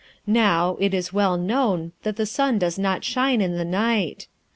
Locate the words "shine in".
3.03-3.55